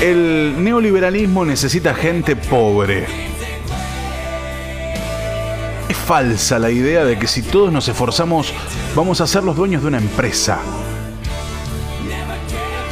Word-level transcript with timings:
El 0.00 0.54
neoliberalismo 0.64 1.44
necesita 1.44 1.94
gente 1.94 2.34
pobre. 2.34 3.06
Es 5.90 5.96
falsa 5.96 6.58
la 6.58 6.70
idea 6.70 7.04
de 7.04 7.18
que 7.18 7.26
si 7.26 7.42
todos 7.42 7.70
nos 7.70 7.86
esforzamos 7.86 8.54
vamos 8.96 9.20
a 9.20 9.26
ser 9.26 9.44
los 9.44 9.56
dueños 9.56 9.82
de 9.82 9.88
una 9.88 9.98
empresa. 9.98 10.58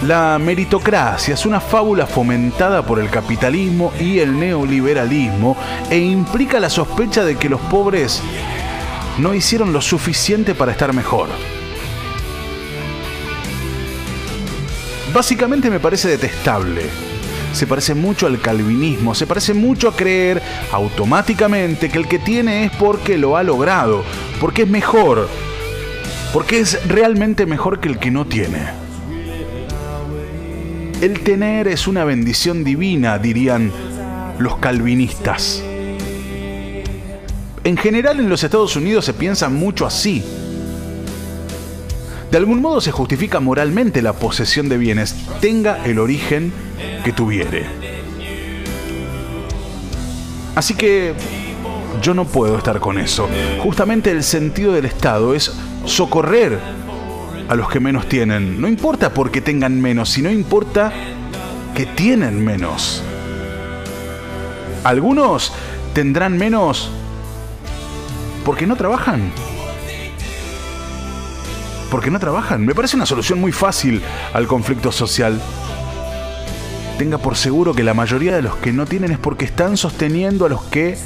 La 0.07 0.39
meritocracia 0.39 1.33
es 1.33 1.47
una 1.47 1.61
fábula 1.61 2.07
fomentada 2.07 2.85
por 2.85 2.99
el 3.01 3.09
capitalismo 3.09 3.91
y 3.99 4.19
el 4.19 4.39
neoliberalismo 4.39 5.57
e 5.89 5.97
implica 5.97 6.61
la 6.61 6.69
sospecha 6.69 7.25
de 7.25 7.37
que 7.37 7.49
los 7.49 7.61
pobres 7.63 8.21
no 9.17 9.33
hicieron 9.33 9.73
lo 9.73 9.81
suficiente 9.81 10.55
para 10.55 10.73
estar 10.73 10.93
mejor. 10.93 11.29
Básicamente 15.13 15.71
me 15.71 15.81
parece 15.81 16.09
detestable. 16.09 17.08
Se 17.59 17.67
parece 17.67 17.97
mucho 17.97 18.29
al 18.29 18.41
calvinismo, 18.41 19.17
se 19.17 19.27
parece 19.27 19.53
mucho 19.53 19.89
a 19.89 19.97
creer 19.97 20.41
automáticamente 20.71 21.89
que 21.89 21.99
el 21.99 22.07
que 22.07 22.21
tiene 22.21 22.67
es 22.67 22.71
porque 22.77 23.19
lo 23.19 23.37
ha 23.37 23.43
logrado, 23.43 24.05
porque 24.41 24.63
es 24.63 24.69
mejor, 24.69 25.29
porque 26.33 26.61
es 26.61 26.87
realmente 26.87 27.47
mejor 27.47 27.81
que 27.81 27.89
el 27.89 27.99
que 27.99 28.13
no 28.13 28.29
tiene. 28.29 28.61
El 31.01 31.19
tener 31.25 31.67
es 31.67 31.89
una 31.89 32.05
bendición 32.05 32.63
divina, 32.63 33.19
dirían 33.19 33.73
los 34.39 34.59
calvinistas. 34.59 35.61
En 37.65 37.77
general 37.77 38.21
en 38.21 38.29
los 38.29 38.45
Estados 38.45 38.77
Unidos 38.77 39.05
se 39.05 39.15
piensa 39.15 39.49
mucho 39.49 39.85
así. 39.85 40.23
De 42.31 42.39
algún 42.39 42.61
modo 42.61 42.81
se 42.81 42.93
justifica 42.93 43.41
moralmente 43.41 44.01
la 44.01 44.13
posesión 44.13 44.69
de 44.69 44.79
bienes, 44.79 45.17
tenga 45.41 45.85
el 45.85 45.99
origen 45.99 46.53
tuviere. 47.13 47.67
Así 50.55 50.75
que 50.75 51.15
yo 52.03 52.15
no 52.15 52.25
puedo 52.25 52.59
estar 52.59 52.81
con 52.81 52.99
eso. 52.99 53.29
Justamente 53.61 54.11
el 54.11 54.23
sentido 54.23 54.73
del 54.73 54.87
Estado 54.87 55.35
es 55.35 55.53
socorrer 55.85 56.59
a 57.49 57.55
los 57.55 57.69
que 57.69 57.81
menos 57.81 58.09
tienen. 58.09 58.61
No 58.61 58.69
importa 58.69 59.15
porque 59.15 59.41
tengan 59.41 59.81
menos, 59.81 60.11
sino 60.11 60.31
importa 60.31 60.93
que 61.75 61.87
tienen 61.87 62.45
menos. 62.45 63.03
Algunos 64.85 65.53
tendrán 65.93 66.37
menos 66.37 66.91
porque 68.45 68.67
no 68.67 68.77
trabajan 68.77 69.33
porque 71.91 72.11
no 72.11 72.19
trabajan. 72.19 72.65
Me 72.65 72.75
parece 72.75 72.97
una 72.97 73.07
solución 73.07 73.41
muy 73.41 73.53
fácil 73.53 74.03
al 74.33 74.47
conflicto 74.47 74.93
social. 74.93 75.41
Tenga 76.99 77.19
por 77.19 77.37
seguro 77.37 77.75
que 77.75 77.85
la 77.85 77.95
mayoría 77.95 78.35
de 78.35 78.43
los 78.43 78.57
que 78.57 78.73
no 78.73 78.85
tienen 78.85 79.13
es 79.13 79.19
porque 79.19 79.45
están 79.45 79.77
sosteniendo 79.77 80.45
a 80.47 80.49
los 80.49 80.65
que 80.65 80.99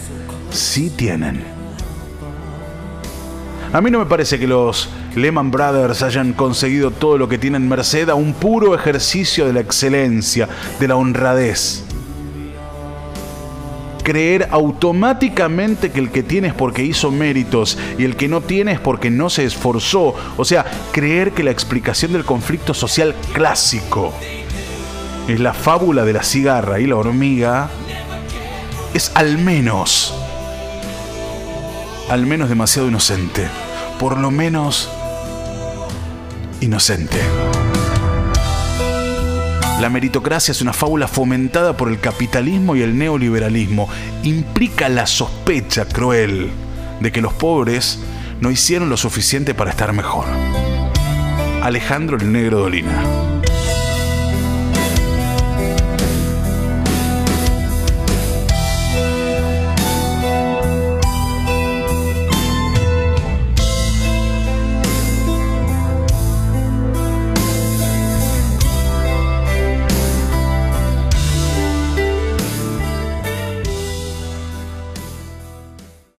sí 0.51 0.89
tienen. 0.89 1.45
A 3.75 3.81
mí 3.83 3.91
no 3.91 3.99
me 3.99 4.07
parece 4.07 4.39
que 4.39 4.47
los 4.47 4.89
Lehman 5.15 5.51
Brothers 5.51 6.03
hayan 6.03 6.33
conseguido 6.33 6.93
todo 6.93 7.19
lo 7.19 7.29
que 7.29 7.37
tienen 7.37 7.69
merced 7.69 8.09
a 8.09 8.15
un 8.15 8.33
puro 8.33 8.75
ejercicio 8.75 9.47
de 9.47 9.53
la 9.53 9.61
excelencia, 9.61 10.49
de 10.81 10.89
la 10.89 10.97
honradez 10.97 11.85
creer 14.03 14.49
automáticamente 14.51 15.93
que 15.93 16.01
el 16.01 16.11
que 16.11 16.25
tiene 16.25 16.49
es 16.49 16.55
porque 16.55 16.83
hizo 16.83 17.13
méritos 17.13 17.79
y 17.99 18.05
el 18.05 18.17
que 18.17 18.27
no 18.27 18.41
tiene 18.41 18.73
es 18.73 18.81
porque 18.81 19.11
no 19.11 19.31
se 19.31 19.45
esforzó. 19.45 20.17
O 20.37 20.45
sea, 20.45 20.65
creer 20.91 21.31
que 21.31 21.45
la 21.45 21.53
explicación 21.53 22.13
del 22.13 22.25
conflicto 22.25 22.75
social 22.75 23.15
clásico 23.33 24.13
es 25.29 25.41
la 25.41 25.55
fábula 25.55 26.05
de 26.05 26.13
la 26.13 26.23
cigarra 26.23 26.81
y 26.81 26.87
la 26.87 26.97
hormiga 26.97 27.71
es 28.95 29.13
al 29.15 29.39
menos, 29.39 30.15
al 32.11 32.27
menos 32.27 32.49
demasiado 32.49 32.89
inocente. 32.89 33.47
Por 33.99 34.19
lo 34.19 34.31
menos 34.31 34.91
inocente. 36.61 37.21
La 39.81 39.89
meritocracia 39.89 40.53
es 40.53 40.61
una 40.61 40.73
fábula 40.73 41.09
fomentada 41.09 41.77
por 41.77 41.89
el 41.89 41.99
capitalismo 41.99 42.77
y 42.77 42.83
el 42.83 42.97
neoliberalismo. 42.97 43.89
Implica 44.23 44.89
la 44.89 45.07
sospecha 45.07 45.87
cruel 45.87 46.51
de 47.01 47.11
que 47.11 47.21
los 47.21 47.33
pobres 47.33 47.99
no 48.41 48.51
hicieron 48.51 48.91
lo 48.91 48.97
suficiente 48.97 49.55
para 49.55 49.71
estar 49.71 49.93
mejor. 49.93 50.27
Alejandro 51.63 52.17
el 52.17 52.31
Negro 52.31 52.61
Dolina. 52.61 53.32